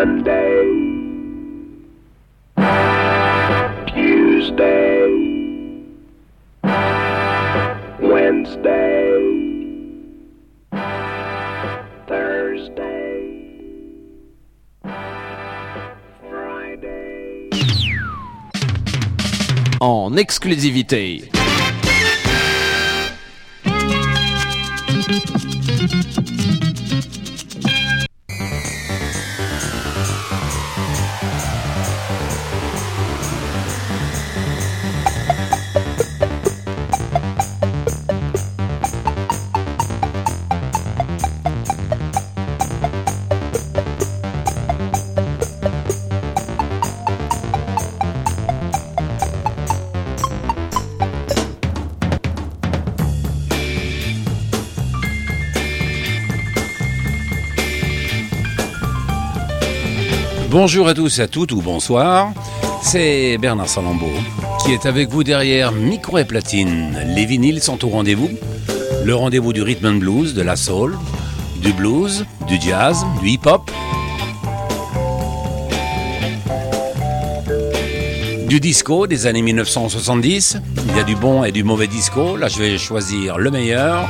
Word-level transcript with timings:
Monday, 0.00 0.64
Tuesday, 3.92 5.10
Wednesday, 8.00 9.20
Thursday, 12.08 13.44
Friday. 16.30 17.50
En 19.80 20.16
exclusivité 20.16 21.30
Bonjour 60.62 60.88
à 60.88 60.92
tous 60.92 61.20
et 61.20 61.22
à 61.22 61.26
toutes 61.26 61.52
ou 61.52 61.62
bonsoir, 61.62 62.34
c'est 62.82 63.38
Bernard 63.38 63.66
Salambeau 63.66 64.12
qui 64.62 64.72
est 64.72 64.84
avec 64.84 65.08
vous 65.08 65.24
derrière 65.24 65.72
micro 65.72 66.18
et 66.18 66.26
platine. 66.26 67.02
Les 67.16 67.24
vinyles 67.24 67.62
sont 67.62 67.82
au 67.82 67.88
rendez-vous, 67.88 68.28
le 69.02 69.14
rendez-vous 69.14 69.54
du 69.54 69.62
rhythm 69.62 69.86
and 69.86 69.94
blues, 69.94 70.34
de 70.34 70.42
la 70.42 70.56
soul, 70.56 70.98
du 71.62 71.72
blues, 71.72 72.26
du 72.46 72.60
jazz, 72.60 73.06
du 73.22 73.30
hip-hop, 73.30 73.70
du 78.46 78.60
disco 78.60 79.06
des 79.06 79.26
années 79.26 79.40
1970. 79.40 80.58
Il 80.90 80.94
y 80.94 81.00
a 81.00 81.04
du 81.04 81.16
bon 81.16 81.42
et 81.42 81.52
du 81.52 81.64
mauvais 81.64 81.86
disco, 81.86 82.36
là 82.36 82.48
je 82.48 82.58
vais 82.58 82.76
choisir 82.76 83.38
le 83.38 83.50
meilleur. 83.50 84.06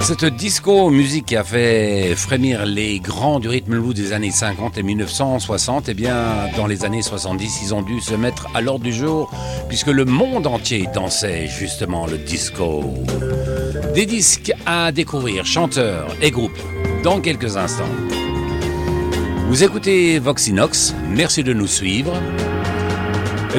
Cette 0.00 0.24
disco 0.24 0.90
musique 0.90 1.26
qui 1.26 1.36
a 1.36 1.44
fait 1.44 2.14
frémir 2.16 2.64
les 2.64 3.00
grands 3.00 3.38
du 3.38 3.48
rythme 3.48 3.78
blues 3.78 3.94
des 3.94 4.12
années 4.12 4.30
50 4.30 4.78
et 4.78 4.82
1960, 4.82 5.88
eh 5.88 5.94
bien, 5.94 6.48
dans 6.56 6.66
les 6.66 6.84
années 6.84 7.02
70, 7.02 7.60
ils 7.62 7.74
ont 7.74 7.82
dû 7.82 8.00
se 8.00 8.14
mettre 8.14 8.48
à 8.54 8.60
l'ordre 8.60 8.84
du 8.84 8.92
jour 8.92 9.30
puisque 9.68 9.88
le 9.88 10.04
monde 10.04 10.46
entier 10.46 10.88
dansait 10.92 11.46
justement 11.46 12.06
le 12.06 12.18
disco. 12.18 12.94
Des 13.94 14.06
disques 14.06 14.52
à 14.66 14.90
découvrir, 14.90 15.44
chanteurs 15.44 16.08
et 16.22 16.30
groupes, 16.30 16.58
dans 17.04 17.20
quelques 17.20 17.56
instants. 17.56 17.84
Vous 19.48 19.62
écoutez 19.62 20.18
Voxinox, 20.18 20.94
merci 21.08 21.44
de 21.44 21.52
nous 21.52 21.66
suivre. 21.66 22.14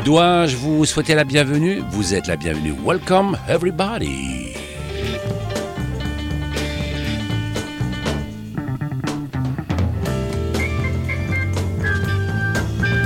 Dois-je 0.03 0.55
vous 0.55 0.85
souhaiter 0.85 1.15
la 1.15 1.23
bienvenue? 1.23 1.83
Vous 1.91 2.13
êtes 2.13 2.27
la 2.27 2.35
bienvenue. 2.35 2.73
Welcome 2.83 3.37
everybody. 3.47 4.50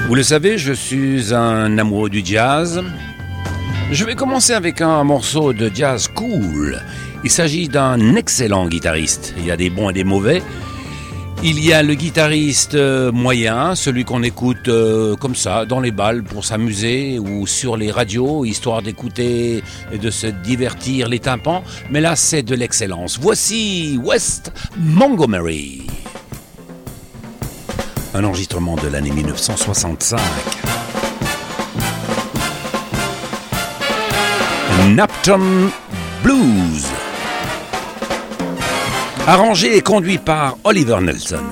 Vous 0.07 0.13
le 0.13 0.21
savez, 0.21 0.59
je 0.59 0.71
suis 0.71 1.33
un 1.33 1.79
amoureux 1.79 2.11
du 2.11 2.21
jazz. 2.23 2.83
Je 3.91 4.05
vais 4.05 4.13
commencer 4.13 4.53
avec 4.53 4.79
un 4.81 5.03
morceau 5.03 5.51
de 5.51 5.71
jazz 5.73 6.07
cool. 6.09 6.79
Il 7.23 7.31
s'agit 7.31 7.67
d'un 7.67 8.15
excellent 8.15 8.67
guitariste. 8.67 9.33
Il 9.35 9.47
y 9.47 9.51
a 9.51 9.57
des 9.57 9.71
bons 9.71 9.89
et 9.89 9.93
des 9.93 10.03
mauvais. 10.03 10.43
Il 11.43 11.63
y 11.63 11.73
a 11.73 11.81
le 11.81 11.95
guitariste 11.95 12.75
euh, 12.75 13.11
moyen, 13.11 13.73
celui 13.73 14.05
qu'on 14.05 14.21
écoute 14.21 14.67
euh, 14.67 15.15
comme 15.15 15.35
ça, 15.35 15.65
dans 15.65 15.79
les 15.79 15.91
balles 15.91 16.23
pour 16.23 16.45
s'amuser 16.45 17.17
ou 17.17 17.47
sur 17.47 17.75
les 17.75 17.91
radios, 17.91 18.45
histoire 18.45 18.83
d'écouter 18.83 19.63
et 19.91 19.97
de 19.97 20.09
se 20.11 20.27
divertir 20.27 21.09
les 21.09 21.19
tympans. 21.19 21.63
Mais 21.89 21.99
là, 21.99 22.15
c'est 22.15 22.43
de 22.43 22.53
l'excellence. 22.53 23.17
Voici 23.19 23.99
West 24.03 24.51
Montgomery 24.77 25.81
un 28.15 28.23
enregistrement 28.23 28.75
de 28.77 28.87
l'année 28.87 29.11
1965. 29.11 30.19
Napton 34.91 35.69
Blues. 36.23 36.85
Arrangé 39.27 39.75
et 39.75 39.81
conduit 39.81 40.17
par 40.17 40.55
Oliver 40.63 40.99
Nelson. 41.01 41.43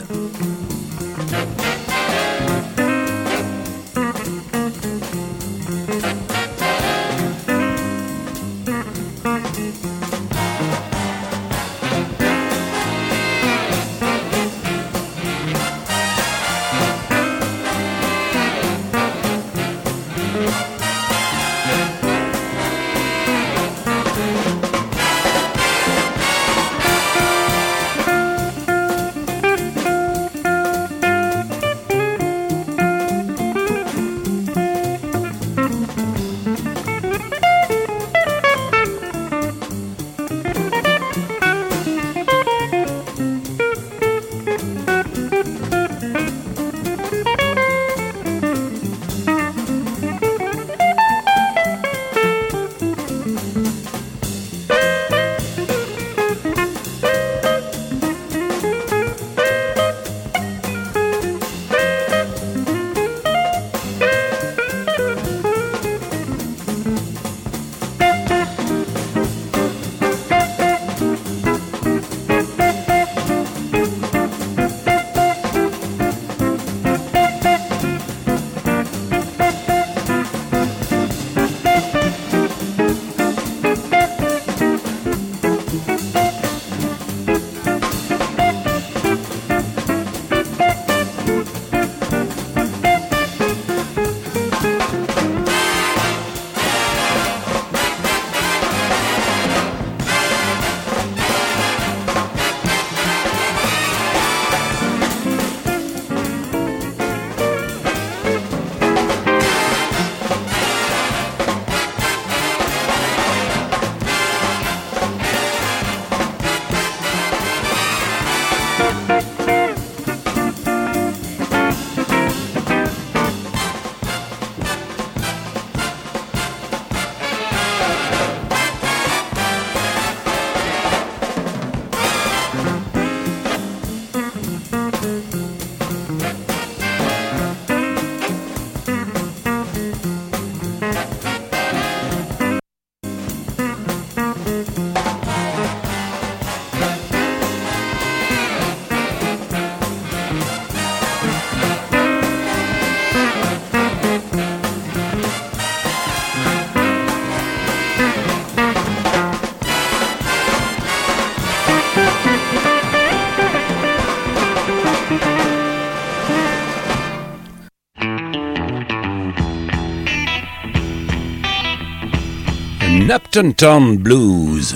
Blues. 173.33 174.75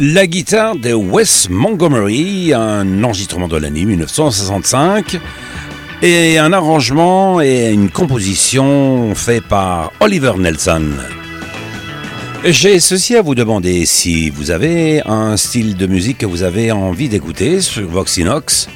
La 0.00 0.26
guitare 0.26 0.76
de 0.76 0.94
Wes 0.94 1.50
Montgomery, 1.50 2.54
un 2.54 3.04
enregistrement 3.04 3.46
de 3.46 3.58
l'année 3.58 3.84
1965, 3.84 5.20
et 6.00 6.38
un 6.38 6.54
arrangement 6.54 7.42
et 7.42 7.72
une 7.72 7.90
composition 7.90 9.14
fait 9.14 9.42
par 9.42 9.92
Oliver 10.00 10.32
Nelson. 10.38 10.92
J'ai 12.42 12.80
ceci 12.80 13.16
à 13.16 13.20
vous 13.20 13.34
demander 13.34 13.84
si 13.84 14.30
vous 14.30 14.50
avez 14.50 15.02
un 15.04 15.36
style 15.36 15.76
de 15.76 15.86
musique 15.86 16.18
que 16.18 16.26
vous 16.26 16.42
avez 16.42 16.72
envie 16.72 17.10
d'écouter 17.10 17.60
sur 17.60 17.86
Voxinox, 17.86 18.66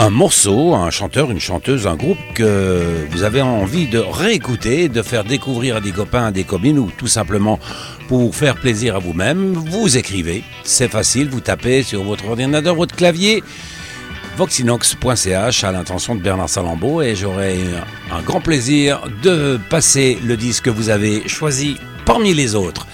un 0.00 0.10
morceau, 0.10 0.74
un 0.74 0.90
chanteur, 0.90 1.32
une 1.32 1.40
chanteuse, 1.40 1.88
un 1.88 1.96
groupe 1.96 2.18
que 2.34 3.04
vous 3.10 3.24
avez 3.24 3.42
envie 3.42 3.88
de 3.88 3.98
réécouter, 3.98 4.88
de 4.88 5.02
faire 5.02 5.24
découvrir 5.24 5.76
à 5.76 5.80
des 5.80 5.90
copains, 5.90 6.26
à 6.26 6.30
des 6.30 6.44
copines 6.44 6.78
ou 6.78 6.88
tout 6.96 7.08
simplement 7.08 7.58
pour 8.06 8.34
faire 8.34 8.54
plaisir 8.54 8.94
à 8.94 9.00
vous-même, 9.00 9.54
vous 9.54 9.98
écrivez. 9.98 10.44
C'est 10.62 10.88
facile, 10.88 11.28
vous 11.28 11.40
tapez 11.40 11.82
sur 11.82 12.04
votre 12.04 12.28
ordinateur, 12.28 12.76
votre 12.76 12.94
clavier 12.94 13.42
voxinox.ch 14.36 15.64
à 15.64 15.72
l'intention 15.72 16.14
de 16.14 16.20
Bernard 16.20 16.48
Salambeau 16.48 17.02
et 17.02 17.16
j'aurai 17.16 17.56
un 18.12 18.22
grand 18.22 18.40
plaisir 18.40 19.02
de 19.24 19.58
passer 19.68 20.16
le 20.24 20.36
disque 20.36 20.66
que 20.66 20.70
vous 20.70 20.90
avez 20.90 21.28
choisi 21.28 21.76
parmi 22.06 22.34
les 22.34 22.54
autres. 22.54 22.86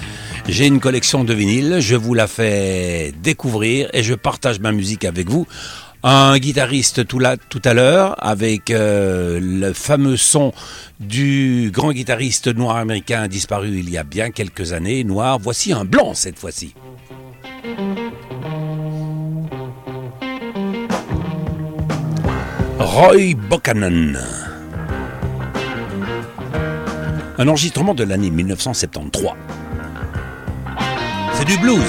J'ai 0.48 0.66
une 0.66 0.80
collection 0.80 1.24
de 1.24 1.34
vinyles, 1.34 1.76
je 1.80 1.96
vous 1.96 2.14
la 2.14 2.26
fais 2.26 3.12
découvrir 3.22 3.88
et 3.92 4.02
je 4.02 4.14
partage 4.14 4.60
ma 4.60 4.72
musique 4.72 5.04
avec 5.04 5.28
vous. 5.28 5.46
Un 6.06 6.36
guitariste 6.36 7.06
tout, 7.06 7.18
à 7.64 7.72
l'heure 7.72 8.14
avec 8.22 8.70
euh, 8.70 9.40
le 9.42 9.72
fameux 9.72 10.18
son 10.18 10.52
du 11.00 11.70
grand 11.72 11.92
guitariste 11.92 12.54
noir 12.54 12.76
américain 12.76 13.26
disparu 13.26 13.78
il 13.78 13.88
y 13.88 13.96
a 13.96 14.04
bien 14.04 14.30
quelques 14.30 14.74
années, 14.74 15.02
noir. 15.02 15.38
Voici 15.38 15.72
un 15.72 15.86
blanc 15.86 16.12
cette 16.12 16.38
fois-ci. 16.38 16.74
Roy 22.78 23.34
Buchanan. 23.48 24.18
Un 27.38 27.48
enregistrement 27.48 27.94
de 27.94 28.04
l'année 28.04 28.28
1973. 28.28 29.30
C'est 31.32 31.46
du 31.46 31.56
blues. 31.56 31.80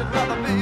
I'd 0.00 0.14
rather 0.14 0.54
be 0.54 0.59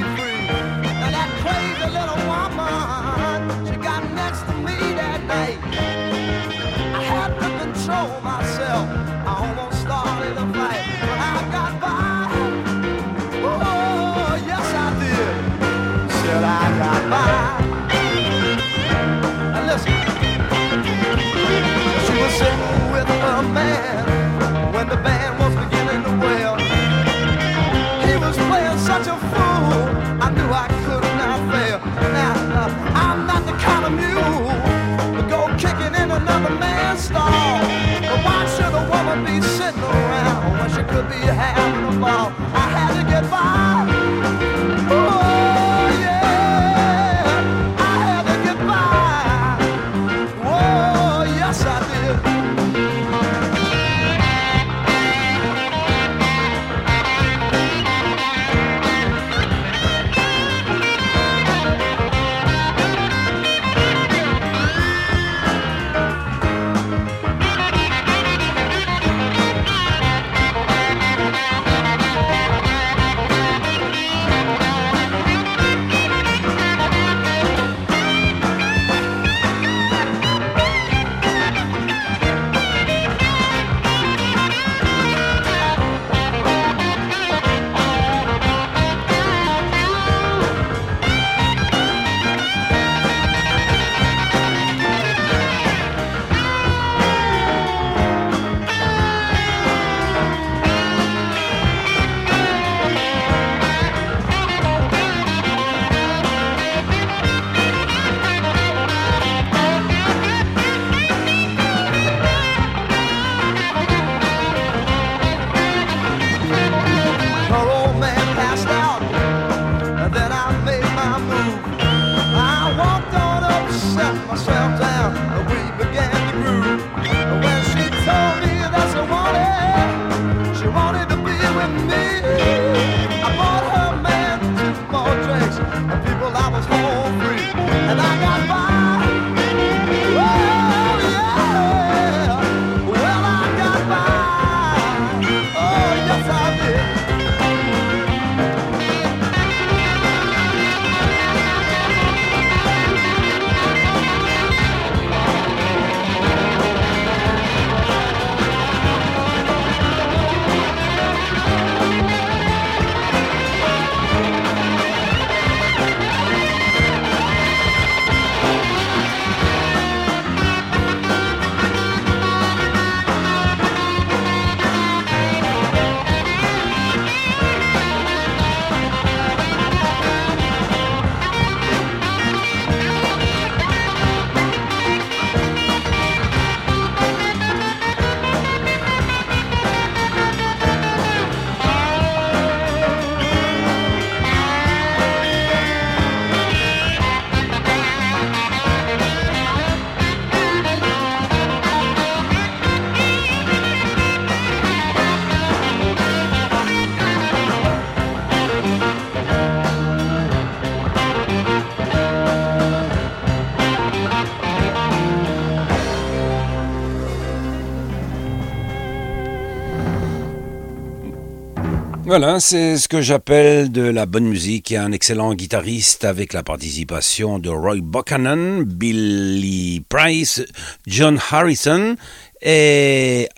Voilà, 222.09 222.39
c'est 222.39 222.77
ce 222.77 222.87
que 222.87 223.01
j'appelle 223.03 223.71
de 223.71 223.83
la 223.83 224.07
bonne 224.07 224.25
musique 224.25 224.71
et 224.71 224.77
un 224.77 224.91
excellent 224.91 225.35
guitariste 225.35 226.05
avec 226.05 226.33
la 226.33 226.41
participation 226.41 227.37
de 227.37 227.51
Roy 227.51 227.81
Buchanan, 227.83 228.63
Billy 228.63 229.85
Price, 229.87 230.41
John 230.87 231.19
Harrison 231.29 231.95
et 232.41 233.29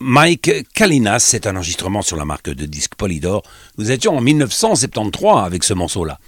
Mike 0.00 0.66
Kalinas. 0.74 1.20
C'est 1.20 1.46
un 1.46 1.56
enregistrement 1.56 2.02
sur 2.02 2.18
la 2.18 2.26
marque 2.26 2.50
de 2.50 2.66
disque 2.66 2.94
Polydor. 2.94 3.42
Nous 3.78 3.90
étions 3.90 4.18
en 4.18 4.20
1973 4.20 5.38
avec 5.38 5.64
ce 5.64 5.72
morceau-là. 5.72 6.18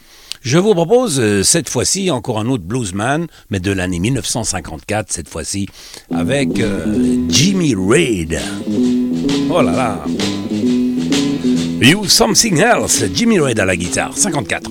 Je 0.41 0.57
vous 0.57 0.73
propose 0.73 1.21
euh, 1.21 1.43
cette 1.43 1.69
fois-ci 1.69 2.11
encore 2.11 2.39
un 2.39 2.47
autre 2.47 2.65
bluesman, 2.65 3.27
mais 3.51 3.61
de 3.61 3.73
l'année 3.73 3.99
1954, 3.99 5.13
cette 5.13 5.29
fois-ci, 5.29 5.69
avec 6.11 6.59
euh, 6.59 7.19
Jimmy 7.29 7.75
Reid. 7.75 8.41
Oh 9.51 9.61
là 9.61 9.73
là! 9.73 10.05
You 11.81 12.07
Something 12.07 12.61
Else, 12.61 13.05
Jimmy 13.13 13.39
Reid 13.39 13.61
à 13.61 13.67
la 13.67 13.77
guitare, 13.77 14.17
54. 14.17 14.71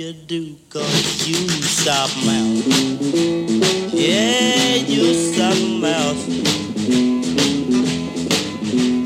you 0.00 0.12
do, 0.14 0.56
cause 0.70 1.28
you 1.28 1.34
something 1.36 2.30
else. 2.30 3.92
Yeah, 3.92 4.76
you 4.76 5.12
sharp 5.34 5.58
mouth. 5.78 6.16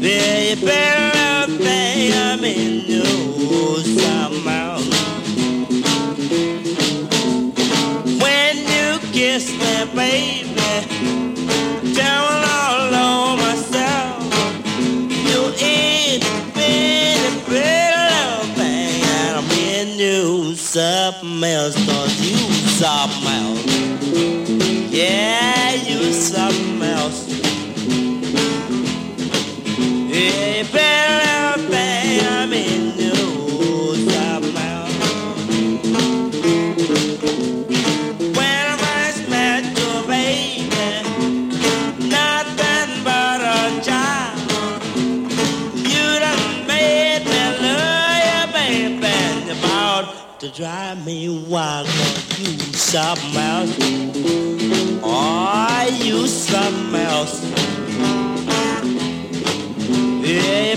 Very 0.01 0.55
better 0.65 1.53
thing 1.59 2.13
I'm 2.13 2.45
in 2.45 2.87
your 2.87 3.83
sharp 3.99 4.33
mouth. 4.45 4.87
When 8.23 8.57
you 8.59 8.99
kiss 9.13 9.51
me, 9.51 9.97
baby. 9.97 10.64
something 21.05 21.45
else, 21.45 21.75
cause 21.87 22.19
you 22.21 22.37
something 22.79 23.29
else. 23.29 24.91
Yeah, 24.91 25.75
you 25.75 26.13
my. 26.13 26.74
drive 50.55 51.05
me 51.05 51.29
wild 51.49 51.89
you 52.39 52.57
something 52.75 53.37
else. 53.37 53.77
Oh, 55.03 55.99
you 56.01 56.29
something 56.29 56.95
else. 56.95 57.43
Yeah, 60.25 60.77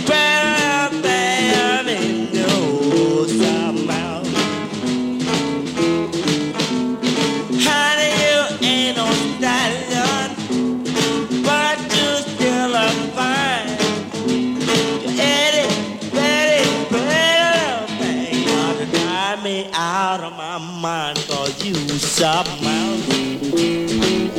out 19.97 20.23
of 20.23 20.37
my 20.37 20.59
mind, 20.79 21.17
cause 21.27 21.65
you 21.65 21.73
somehow, 21.73 22.97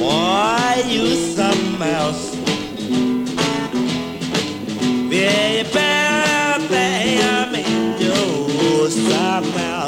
why 0.00 0.84
you 0.86 1.16
somehow, 1.34 2.12
baby, 5.10 5.78
I'm 7.34 7.54
in 7.56 8.00
you 8.00 8.88
somehow. 8.88 9.87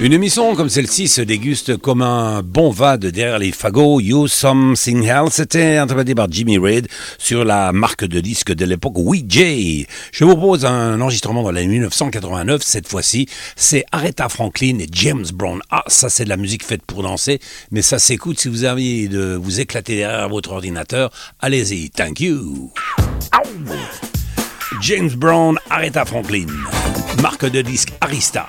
Une 0.00 0.14
émission 0.14 0.54
comme 0.54 0.70
celle-ci 0.70 1.08
se 1.08 1.20
déguste 1.20 1.76
comme 1.76 2.00
un 2.00 2.42
bon 2.42 2.70
vade 2.70 3.04
derrière 3.04 3.38
les 3.38 3.52
fagots. 3.52 4.00
You 4.00 4.28
Something 4.28 5.04
Else, 5.04 5.34
c'était 5.34 5.76
interprété 5.76 6.14
par 6.14 6.32
Jimmy 6.32 6.56
Reid 6.56 6.88
sur 7.18 7.44
la 7.44 7.70
marque 7.72 8.06
de 8.06 8.18
disque 8.20 8.50
de 8.54 8.64
l'époque 8.64 8.96
WeJ. 8.96 9.86
Je 10.10 10.24
vous 10.24 10.36
propose 10.36 10.64
un 10.64 10.98
enregistrement 11.02 11.42
dans 11.42 11.50
l'année 11.50 11.66
1989. 11.66 12.62
Cette 12.62 12.88
fois-ci, 12.88 13.28
c'est 13.56 13.84
Aretha 13.92 14.30
Franklin 14.30 14.78
et 14.78 14.88
James 14.90 15.26
Brown. 15.34 15.60
Ah, 15.70 15.84
ça 15.86 16.08
c'est 16.08 16.24
de 16.24 16.30
la 16.30 16.38
musique 16.38 16.64
faite 16.64 16.80
pour 16.86 17.02
danser, 17.02 17.38
mais 17.70 17.82
ça 17.82 17.98
s'écoute 17.98 18.40
si 18.40 18.48
vous 18.48 18.64
avez 18.64 19.06
de 19.06 19.34
vous 19.34 19.60
éclater 19.60 19.96
derrière 19.96 20.30
votre 20.30 20.52
ordinateur. 20.52 21.12
Allez-y, 21.40 21.90
thank 21.90 22.20
you. 22.20 22.72
James 24.80 25.10
Brown, 25.10 25.58
Aretha 25.68 26.06
Franklin, 26.06 26.46
marque 27.20 27.44
de 27.44 27.60
disque 27.60 27.92
Arista. 28.00 28.46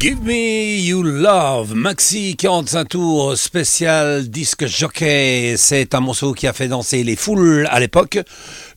Give 0.00 0.22
Me 0.22 0.80
You 0.80 1.02
Love, 1.02 1.74
Maxi 1.74 2.34
45 2.34 2.88
tours, 2.88 3.36
spécial 3.36 4.30
disque 4.30 4.64
jockey. 4.64 5.56
C'est 5.58 5.94
un 5.94 6.00
morceau 6.00 6.32
qui 6.32 6.46
a 6.46 6.54
fait 6.54 6.68
danser 6.68 7.04
les 7.04 7.16
foules 7.16 7.68
à 7.70 7.80
l'époque. 7.80 8.18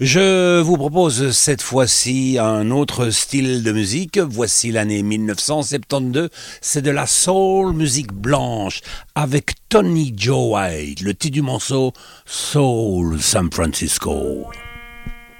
Je 0.01 0.59
vous 0.59 0.75
propose 0.75 1.31
cette 1.31 1.61
fois-ci 1.61 2.37
un 2.41 2.71
autre 2.71 3.09
style 3.09 3.63
de 3.63 3.71
musique. 3.71 4.19
Voici 4.19 4.73
l'année 4.73 5.01
1972. 5.01 6.27
C'est 6.59 6.81
de 6.81 6.91
la 6.91 7.07
soul 7.07 7.71
musique 7.71 8.11
blanche 8.11 8.81
avec 9.15 9.53
Tony 9.69 10.13
Joe 10.17 10.55
White. 10.55 10.99
Le 10.99 11.13
titre 11.13 11.35
du 11.35 11.41
morceau 11.41 11.93
Soul 12.25 13.21
San 13.21 13.49
Francisco. 13.49 14.47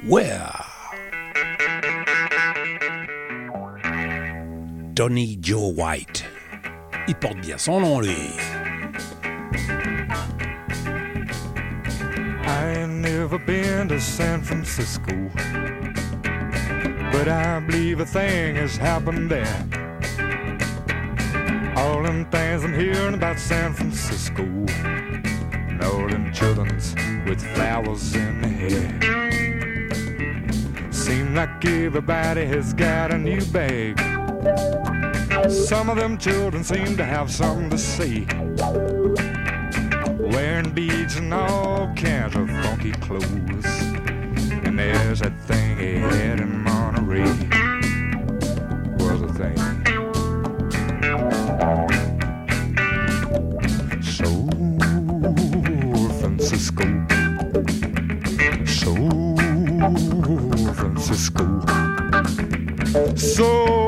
Where? 0.08 0.73
Tony 4.96 5.38
Joe 5.42 5.74
White. 5.74 6.24
Il 7.08 7.16
porte 7.16 7.42
bien 7.42 7.58
son 7.58 7.82
nom, 7.82 8.00
lui. 8.00 8.16
I 12.46 12.76
ain't 12.78 13.02
never 13.02 13.40
been 13.40 13.88
to 13.88 14.00
San 14.00 14.44
Francisco, 14.44 15.12
but 17.12 17.28
I 17.28 17.60
believe 17.62 18.02
a 18.02 18.06
thing 18.06 18.56
has 18.56 18.78
happened 18.78 19.32
there. 19.32 19.66
All 21.76 22.04
them 22.04 22.26
things 22.30 22.64
I'm 22.64 22.74
hearing 22.76 23.16
about 23.16 23.40
San 23.40 23.74
Francisco, 23.74 24.44
and 24.44 25.82
all 25.84 26.08
them 26.08 26.32
children's 26.32 26.94
with 27.28 27.42
flowers 27.56 28.14
in 28.14 28.42
their 28.42 28.52
hair. 28.52 29.00
Seem 30.92 31.34
like 31.34 31.66
everybody 31.66 32.46
has 32.46 32.76
got 32.76 33.12
a 33.12 33.18
new 33.18 33.44
bag. 33.46 34.00
Some 35.50 35.90
of 35.90 35.98
them 35.98 36.18
children 36.18 36.64
seem 36.64 36.98
to 36.98 37.06
have 37.06 37.32
something 37.32 37.70
to 37.70 37.78
see. 37.78 38.28
Wearing 40.20 40.72
beads 40.72 41.16
and 41.16 41.34
all 41.34 41.94
kinds 41.96 42.36
of 42.36 42.50
funky 42.50 42.92
clothes. 42.92 43.66
And 44.66 44.78
there's 44.78 45.20
that 45.22 45.38
thing 45.42 45.78
he 45.78 45.96
had 45.96 46.42
in 46.42 46.64
Monterey. 46.64 47.24
Was 49.00 49.22
a 49.22 49.34
thing. 49.34 49.58
So 54.02 54.28
Francisco. 56.20 56.84
So 58.66 58.94
Francisco. 60.74 61.44
So 63.16 63.83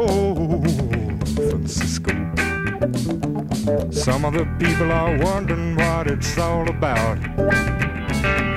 Some 3.92 4.26
of 4.26 4.34
the 4.34 4.46
people 4.60 4.92
are 4.92 5.18
wondering 5.18 5.76
what 5.76 6.08
it's 6.08 6.38
all 6.38 6.68
about. 6.70 7.18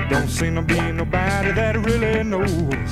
Don't 0.09 0.29
seem 0.29 0.55
to 0.55 0.61
be 0.61 0.91
nobody 0.91 1.51
that 1.51 1.77
really 1.77 2.23
knows. 2.23 2.91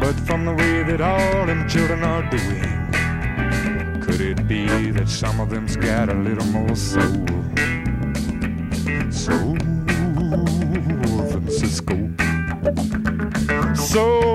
But 0.00 0.14
from 0.26 0.44
the 0.44 0.54
way 0.54 0.82
that 0.82 1.00
all 1.00 1.46
them 1.46 1.68
children 1.68 2.02
are 2.02 2.28
doing, 2.30 4.00
could 4.02 4.20
it 4.20 4.48
be 4.48 4.90
that 4.90 5.08
some 5.08 5.40
of 5.40 5.50
them's 5.50 5.76
got 5.76 6.08
a 6.08 6.14
little 6.14 6.46
more 6.46 6.76
soul? 6.76 7.26
So 9.10 9.56
Francisco. 11.30 11.94
So 13.74 14.25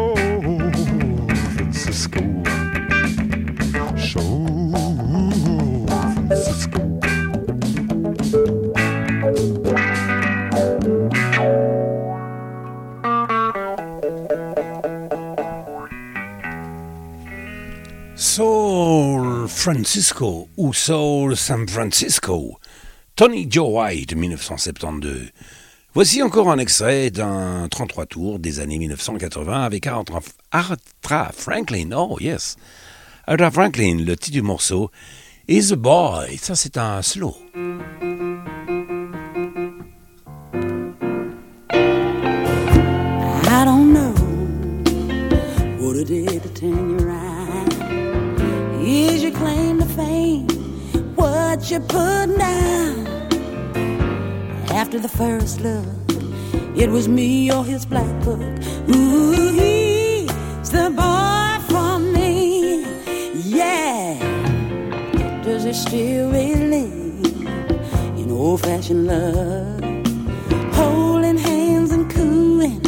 Francisco 19.61 20.49
ou 20.57 20.73
Soul 20.73 21.37
San 21.37 21.67
Francisco. 21.67 22.57
Tony 23.15 23.45
Joe 23.47 23.69
White, 23.69 24.15
1972. 24.15 25.29
Voici 25.93 26.23
encore 26.23 26.49
un 26.49 26.57
extrait 26.57 27.11
d'un 27.11 27.67
33 27.69 28.07
tours 28.07 28.39
des 28.39 28.59
années 28.59 28.79
1980 28.79 29.63
avec 29.63 29.85
Arthur 29.85 30.23
Franklin. 31.35 31.91
Oh, 31.95 32.17
yes. 32.19 32.55
Arthur 33.27 33.51
Franklin, 33.51 33.97
le 34.03 34.17
titre 34.17 34.31
du 34.31 34.41
morceau, 34.41 34.89
Is 35.47 35.71
a 35.73 35.75
Boy. 35.75 36.37
Ça, 36.37 36.55
c'est 36.55 36.79
un 36.79 37.03
slow. 37.03 37.37
You 51.71 51.79
put 51.79 52.37
down? 52.37 53.07
After 54.71 54.99
the 54.99 55.07
first 55.07 55.61
look, 55.61 55.85
it 56.75 56.89
was 56.89 57.07
me 57.07 57.49
or 57.49 57.63
his 57.63 57.85
black 57.85 58.11
book. 58.25 58.41
Ooh, 58.89 59.53
he's 59.53 60.69
the 60.69 60.89
boy 60.89 61.59
for 61.71 61.97
me. 61.97 62.83
Yeah. 63.45 64.19
Does 65.43 65.63
he 65.63 65.71
still 65.71 66.31
believe 66.31 67.47
in 68.19 68.31
old 68.31 68.61
fashioned 68.61 69.07
love? 69.07 69.81
Holding 70.73 71.37
hands 71.37 71.91
and 71.91 72.11
cooing 72.11 72.81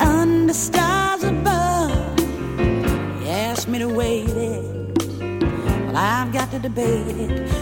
under 0.00 0.54
stars 0.54 1.22
above. 1.22 2.18
He 3.20 3.28
asked 3.28 3.68
me 3.68 3.78
to 3.78 3.88
wait 3.88 4.28
it, 4.30 4.64
well, 5.86 5.96
I've 5.96 6.32
got 6.32 6.50
to 6.50 6.58
debate 6.58 7.16
it. 7.16 7.57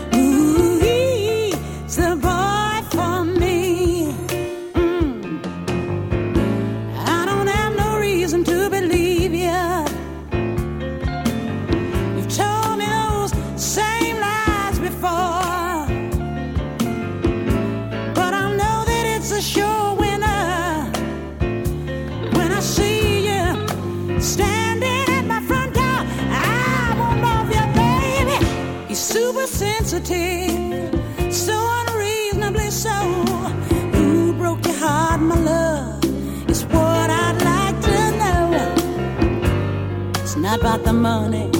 The 40.87 40.93
money. 40.93 41.56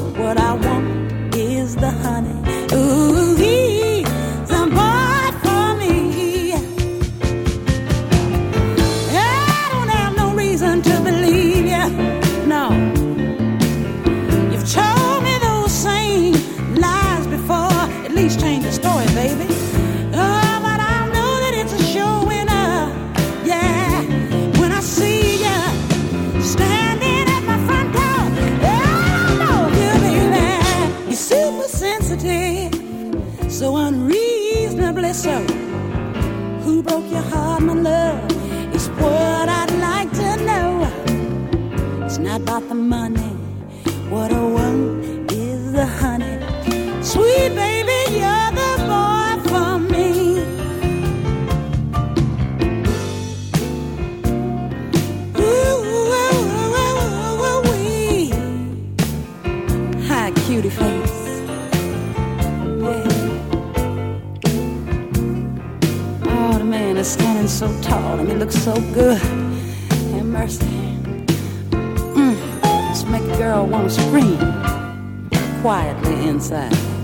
inside. 76.27 76.96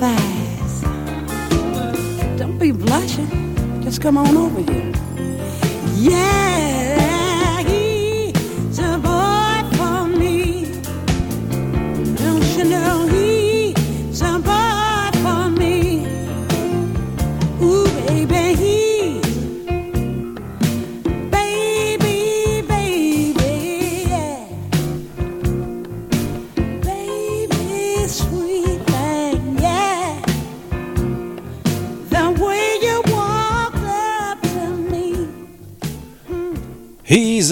thighs. 0.00 0.82
Don't 2.38 2.58
be 2.58 2.72
blushing. 2.72 3.30
Just 3.82 4.00
come 4.00 4.16
on 4.18 4.33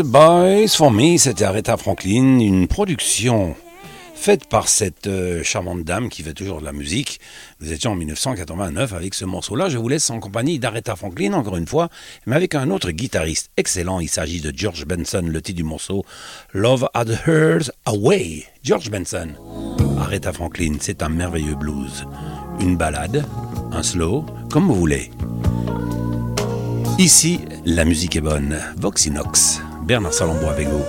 the 0.03 0.07
Boys 0.07 0.69
for 0.77 0.91
Me, 0.91 1.17
c'était 1.17 1.45
Aretha 1.45 1.77
Franklin, 1.77 2.38
une 2.41 2.67
production 2.67 3.55
faite 4.15 4.47
par 4.47 4.69
cette 4.69 5.07
euh, 5.07 5.43
charmante 5.43 5.85
dame 5.85 6.09
qui 6.09 6.23
fait 6.23 6.33
toujours 6.33 6.61
de 6.61 6.65
la 6.65 6.73
musique. 6.73 7.21
Nous 7.61 7.73
étions 7.73 7.93
en 7.93 7.95
1989 7.95 8.93
avec 8.95 9.15
ce 9.15 9.25
morceau-là. 9.25 9.69
Je 9.69 9.79
vous 9.79 9.88
laisse 9.88 10.09
en 10.11 10.19
compagnie 10.19 10.59
d'Aretha 10.59 10.97
Franklin, 10.97 11.33
encore 11.35 11.57
une 11.57 11.67
fois, 11.67 11.88
mais 12.27 12.37
avec 12.37 12.55
un 12.55 12.71
autre 12.71 12.91
guitariste 12.91 13.51
excellent. 13.57 14.01
Il 14.01 14.09
s'agit 14.09 14.41
de 14.41 14.53
George 14.55 14.87
Benson, 14.87 15.25
le 15.27 15.43
titre 15.43 15.57
du 15.57 15.65
morceau 15.65 16.05
Love 16.53 16.88
Had 16.95 17.21
Heard 17.27 17.73
Away. 17.85 18.45
George 18.62 18.91
Benson. 18.91 19.29
Aretha 20.01 20.33
Franklin, 20.33 20.77
c'est 20.81 21.03
un 21.03 21.09
merveilleux 21.11 21.57
blues. 21.57 22.07
Une 22.61 22.77
balade, 22.77 23.25
un 23.73 23.83
slow, 23.83 24.25
comme 24.51 24.67
vous 24.67 24.75
voulez. 24.75 25.11
Ici, 26.99 27.41
la 27.65 27.85
musique 27.85 28.17
est 28.17 28.21
bonne. 28.21 28.59
Voxinox. 28.77 29.61
Bernard 29.83 30.14
Salambo 30.14 30.47
avec 30.49 30.68
vous. 30.68 30.85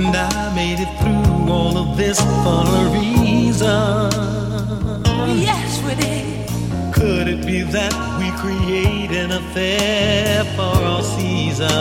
And 0.00 0.14
I 0.14 0.54
made 0.54 0.78
it 0.78 0.88
through 1.00 1.52
all 1.52 1.76
of 1.76 1.96
this 1.96 2.20
for 2.20 2.62
a 2.82 2.88
reason. 3.00 4.12
Yes, 5.42 5.82
we 5.82 5.96
did. 5.96 6.94
Could 6.94 7.26
it 7.26 7.44
be 7.44 7.62
that 7.62 7.92
we 8.20 8.30
create 8.38 9.10
an 9.10 9.32
affair 9.32 10.44
for 10.54 10.76
all 10.84 11.02
seasons? 11.02 11.72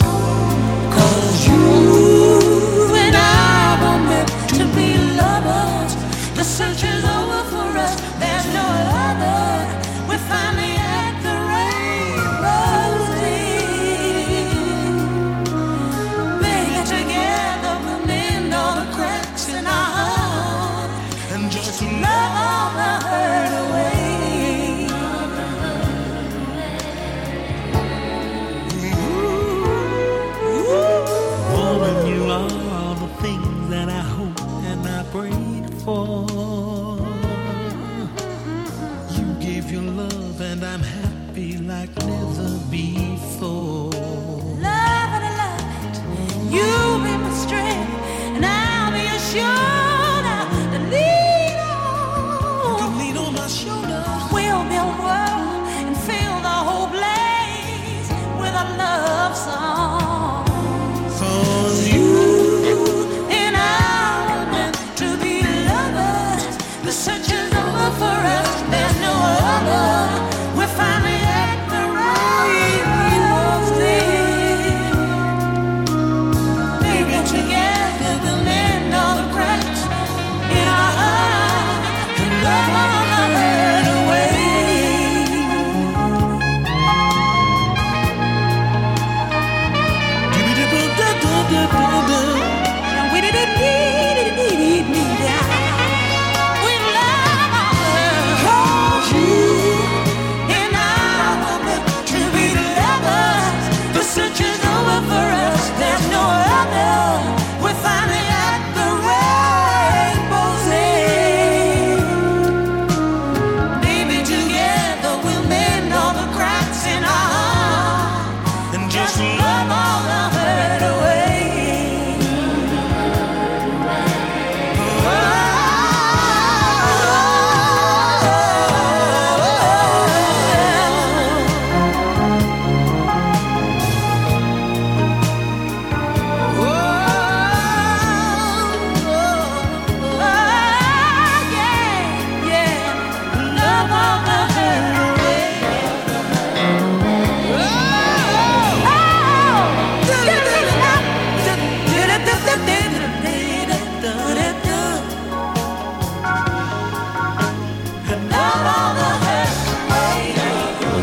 Cause 0.00 1.46
you 1.46 1.79
sure. 49.32 49.69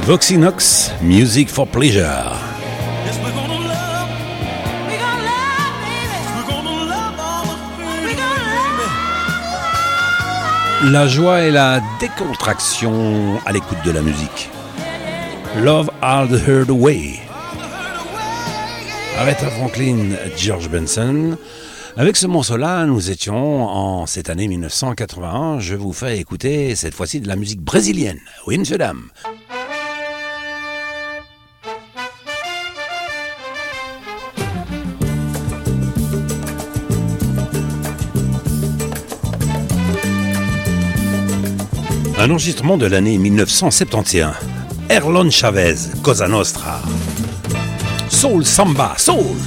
Voxinox, 0.07 0.93
Music 1.01 1.49
for 1.49 1.67
Pleasure. 1.67 2.31
La 10.85 11.07
joie 11.07 11.41
et 11.41 11.51
la 11.51 11.81
décontraction 11.99 13.37
à 13.45 13.51
l'écoute 13.51 13.79
de 13.83 13.91
la 13.91 14.01
musique. 14.01 14.49
Love 15.57 15.91
All 16.01 16.29
the 16.29 16.47
Heard 16.47 16.69
Away. 16.69 17.19
Aretha 19.19 19.49
Franklin, 19.49 20.11
George 20.37 20.69
Benson. 20.69 21.37
Avec 21.97 22.15
ce 22.15 22.27
morceau-là, 22.27 22.85
nous 22.85 23.11
étions 23.11 23.65
en 23.65 24.05
cette 24.05 24.29
année 24.29 24.47
1981. 24.47 25.59
Je 25.59 25.75
vous 25.75 25.91
fais 25.91 26.17
écouter 26.17 26.75
cette 26.75 26.93
fois-ci 26.93 27.19
de 27.19 27.27
la 27.27 27.35
musique 27.35 27.59
brésilienne. 27.59 28.19
Oui, 28.45 28.57
Enregistrement 42.29 42.75
de 42.75 42.85
l'année 42.87 43.17
1971. 43.17 44.33
Erlon 44.89 45.29
Chavez, 45.29 45.75
Cosa 46.03 46.27
Nostra. 46.27 46.81
Soul 48.09 48.45
Samba, 48.45 48.95
Soul. 48.97 49.37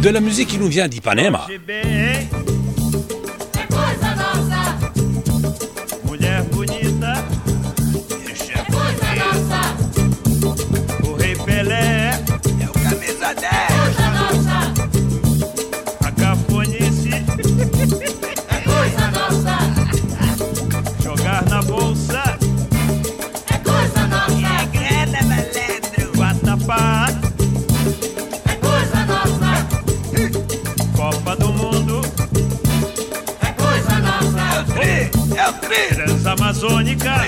De 0.00 0.08
la 0.08 0.20
musique 0.20 0.50
qui 0.50 0.58
nous 0.58 0.68
vient 0.68 0.86
d'Ipanema. 0.86 1.48
зоне 36.60 36.94
как 36.94 37.19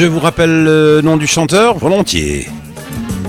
Je 0.00 0.06
vous 0.06 0.18
rappelle 0.18 0.64
le 0.64 1.02
nom 1.02 1.18
du 1.18 1.26
chanteur 1.26 1.76
Volontiers. 1.76 2.48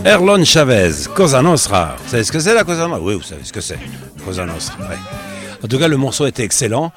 Erlon 0.05 0.45
Chavez, 0.45 0.93
Cosa 1.13 1.41
Nostra. 1.41 1.97
Vous 2.01 2.11
savez 2.11 2.23
ce 2.23 2.31
que 2.31 2.39
c'est 2.39 2.53
la 2.53 2.63
Cosa 2.63 2.87
Nostra? 2.87 3.05
Oui, 3.05 3.15
vous 3.15 3.23
savez 3.23 3.43
ce 3.43 3.51
que 3.51 3.59
c'est. 3.59 3.77
Cosa 4.23 4.45
Nostra. 4.45 4.77
En 5.61 5.67
tout 5.67 5.77
cas, 5.77 5.89
le 5.89 5.97
morceau 5.97 6.27
était 6.27 6.45
excellent. 6.45 6.93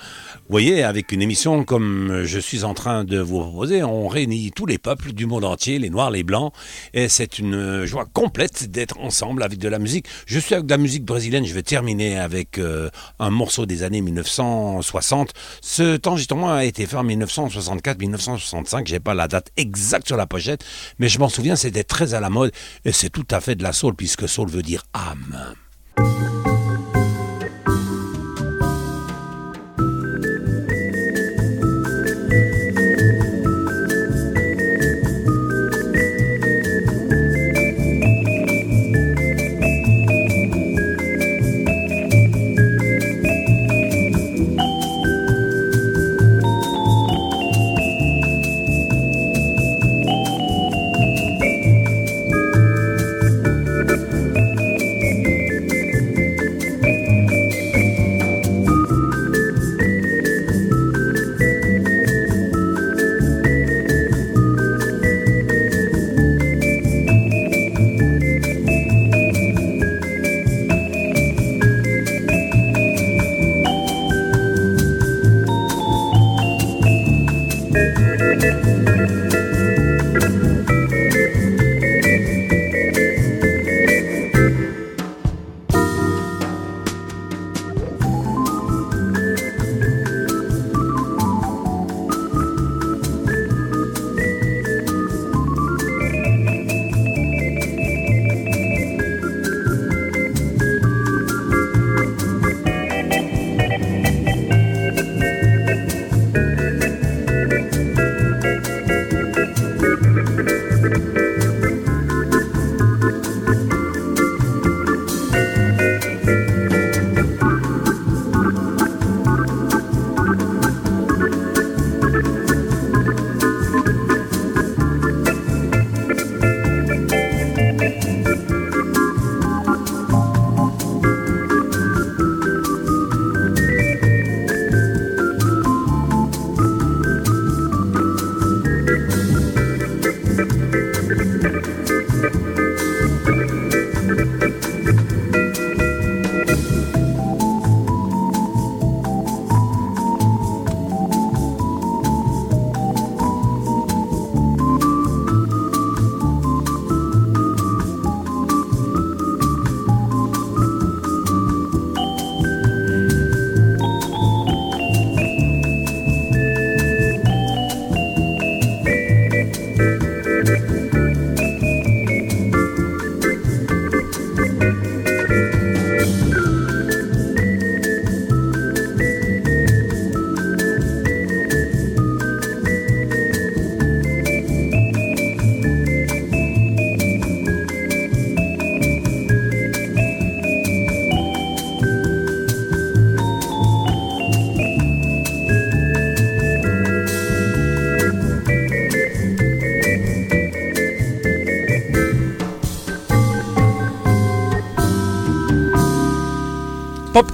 Vous 0.46 0.52
voyez, 0.52 0.82
avec 0.82 1.10
une 1.10 1.22
émission 1.22 1.64
comme 1.64 2.24
je 2.24 2.38
suis 2.38 2.64
en 2.64 2.74
train 2.74 3.04
de 3.04 3.18
vous 3.18 3.40
proposer, 3.40 3.82
on 3.82 4.08
réunit 4.08 4.52
tous 4.54 4.66
les 4.66 4.76
peuples 4.76 5.12
du 5.12 5.24
monde 5.24 5.42
entier, 5.42 5.78
les 5.78 5.88
noirs, 5.88 6.10
les 6.10 6.22
blancs, 6.22 6.52
et 6.92 7.08
c'est 7.08 7.38
une 7.38 7.86
joie 7.86 8.04
complète 8.04 8.70
d'être 8.70 9.00
ensemble 9.00 9.42
avec 9.42 9.58
de 9.58 9.68
la 9.70 9.78
musique. 9.78 10.06
Je 10.26 10.38
suis 10.38 10.54
avec 10.54 10.66
de 10.66 10.70
la 10.70 10.76
musique 10.76 11.06
brésilienne, 11.06 11.46
je 11.46 11.54
vais 11.54 11.62
terminer 11.62 12.18
avec 12.18 12.58
euh, 12.58 12.90
un 13.18 13.30
morceau 13.30 13.64
des 13.64 13.84
années 13.84 14.02
1960. 14.02 15.32
Ce 15.62 15.98
enregistrement 16.06 16.52
a 16.52 16.66
été 16.66 16.84
fait 16.84 16.96
en 16.96 17.06
1964-1965, 17.06 18.86
j'ai 18.86 19.00
pas 19.00 19.14
la 19.14 19.28
date 19.28 19.50
exacte 19.56 20.08
sur 20.08 20.18
la 20.18 20.26
pochette, 20.26 20.62
mais 20.98 21.08
je 21.08 21.18
m'en 21.20 21.30
souviens, 21.30 21.56
c'était 21.56 21.84
très 21.84 22.12
à 22.12 22.20
la 22.20 22.28
mode, 22.28 22.52
et 22.84 22.92
c'est 22.92 23.08
tout 23.08 23.26
à 23.30 23.40
fait 23.40 23.54
de 23.54 23.62
la 23.62 23.72
soul, 23.72 23.94
puisque 23.94 24.28
soul 24.28 24.50
veut 24.50 24.62
dire 24.62 24.82
âme. 24.92 25.54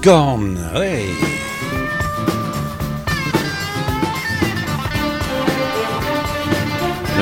Popcorn, 0.02 0.58
ouais. 0.76 1.04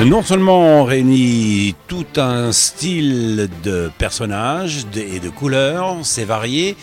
Non 0.05 0.21
seulement 0.23 0.59
on 0.59 0.83
réunit 0.85 1.75
tout 1.89 2.05
un 2.15 2.53
style 2.53 3.49
de 3.63 3.91
personnages 3.97 4.85
et 4.95 5.19
de 5.19 5.27
couleurs, 5.29 5.97
c'est 6.03 6.23
varié, 6.23 6.77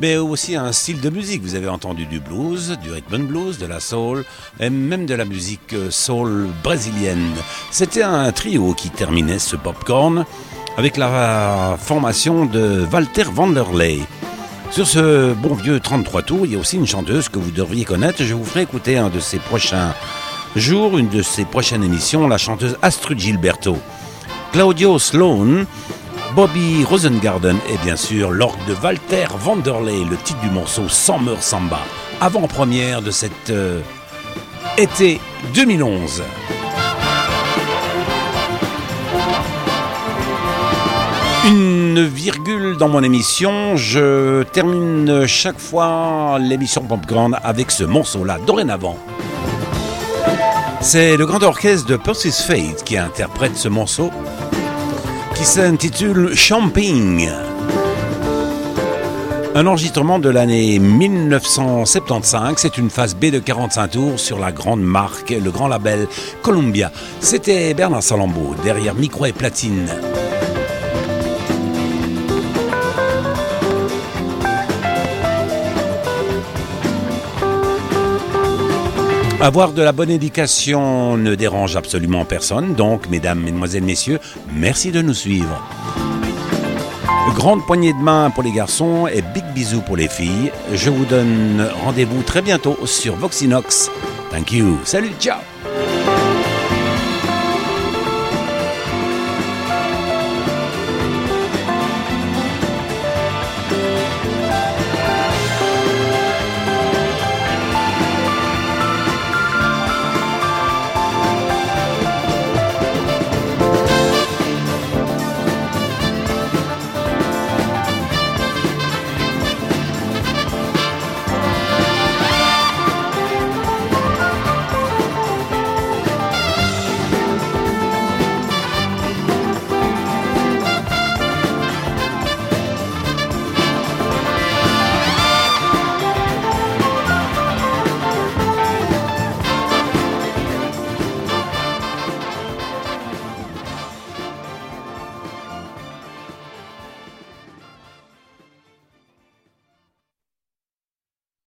mais 0.00 0.16
aussi 0.18 0.54
un 0.54 0.70
style 0.70 1.00
de 1.00 1.10
musique. 1.10 1.42
Vous 1.42 1.56
avez 1.56 1.68
entendu 1.68 2.06
du 2.06 2.20
blues, 2.20 2.78
du 2.80 2.92
rhythm 2.92 3.16
and 3.16 3.24
blues, 3.24 3.58
de 3.58 3.66
la 3.66 3.80
soul, 3.80 4.24
et 4.60 4.70
même 4.70 5.04
de 5.04 5.14
la 5.14 5.24
musique 5.24 5.74
soul 5.90 6.46
brésilienne. 6.62 7.34
C'était 7.72 8.04
un 8.04 8.30
trio 8.30 8.72
qui 8.74 8.90
terminait 8.90 9.40
ce 9.40 9.56
popcorn 9.56 10.24
avec 10.76 10.96
la 10.96 11.76
formation 11.76 12.44
de 12.44 12.86
Walter 12.92 13.24
Vanderlei. 13.24 13.98
Sur 14.70 14.86
ce 14.86 15.32
bon 15.32 15.54
vieux 15.54 15.80
33 15.80 16.22
tours, 16.22 16.46
il 16.46 16.52
y 16.52 16.56
a 16.56 16.58
aussi 16.58 16.76
une 16.76 16.86
chanteuse 16.86 17.28
que 17.28 17.40
vous 17.40 17.50
devriez 17.50 17.84
connaître. 17.84 18.22
Je 18.22 18.34
vous 18.34 18.44
ferai 18.44 18.62
écouter 18.62 18.96
un 18.98 19.08
de 19.08 19.18
ses 19.18 19.38
prochains 19.38 19.92
jours, 20.54 20.96
une 20.96 21.08
de 21.08 21.22
ses 21.22 21.44
prochaines 21.44 21.82
émissions, 21.82 22.28
la 22.28 22.38
chanteuse 22.38 22.76
Astrid 22.80 23.18
Gilberto. 23.18 23.76
Claudio 24.52 25.00
Sloan, 25.00 25.64
Bobby 26.36 26.84
Rosengarden 26.84 27.56
et 27.68 27.78
bien 27.84 27.96
sûr 27.96 28.30
l'orgue 28.30 28.64
de 28.68 28.74
Walter 28.74 29.26
Vanderlei, 29.36 30.04
le 30.04 30.16
titre 30.16 30.40
du 30.40 30.50
morceau 30.50 30.88
Summer 30.88 31.42
Samba, 31.42 31.80
avant-première 32.20 33.02
de 33.02 33.10
cet 33.10 33.50
euh, 33.50 33.80
été 34.78 35.20
2011. 35.52 36.22
Une 41.46 42.06
virgule 42.06 42.76
dans 42.76 42.88
mon 42.88 43.02
émission, 43.02 43.76
je 43.76 44.42
termine 44.42 45.26
chaque 45.26 45.58
fois 45.58 46.38
l'émission 46.38 46.82
Popcorn 46.82 47.36
avec 47.42 47.70
ce 47.70 47.84
morceau-là, 47.84 48.38
dorénavant. 48.46 48.98
C'est 50.82 51.16
le 51.16 51.24
grand 51.24 51.42
orchestre 51.42 51.86
de 51.88 51.96
Percy's 51.96 52.42
Fate 52.42 52.84
qui 52.84 52.98
interprète 52.98 53.56
ce 53.56 53.68
morceau 53.68 54.10
qui 55.34 55.44
s'intitule 55.44 56.36
Champing. 56.36 57.30
Un 59.54 59.66
enregistrement 59.66 60.18
de 60.18 60.28
l'année 60.28 60.78
1975, 60.78 62.54
c'est 62.58 62.76
une 62.76 62.90
phase 62.90 63.16
B 63.16 63.26
de 63.26 63.38
45 63.38 63.88
tours 63.88 64.20
sur 64.20 64.38
la 64.38 64.52
grande 64.52 64.82
marque, 64.82 65.30
le 65.30 65.50
grand 65.50 65.68
label 65.68 66.06
Columbia. 66.42 66.92
C'était 67.20 67.72
Bernard 67.72 68.02
Salambeau, 68.02 68.54
derrière 68.62 68.94
micro 68.94 69.24
et 69.24 69.32
platine. 69.32 69.88
Avoir 79.40 79.72
de 79.72 79.80
la 79.80 79.92
bonne 79.92 80.10
éducation 80.10 81.16
ne 81.16 81.34
dérange 81.34 81.74
absolument 81.74 82.26
personne, 82.26 82.74
donc 82.74 83.08
mesdames, 83.08 83.40
mesdemoiselles, 83.40 83.82
messieurs, 83.82 84.18
merci 84.52 84.90
de 84.90 85.00
nous 85.00 85.14
suivre. 85.14 85.66
Grande 87.34 87.64
poignée 87.64 87.94
de 87.94 87.98
main 87.98 88.28
pour 88.28 88.42
les 88.42 88.52
garçons 88.52 89.06
et 89.06 89.22
big 89.22 89.44
bisous 89.54 89.80
pour 89.80 89.96
les 89.96 90.08
filles. 90.08 90.52
Je 90.74 90.90
vous 90.90 91.06
donne 91.06 91.66
rendez-vous 91.84 92.22
très 92.22 92.42
bientôt 92.42 92.76
sur 92.84 93.16
Voxinox. 93.16 93.90
Thank 94.30 94.52
you. 94.52 94.78
Salut, 94.84 95.12
ciao 95.18 95.38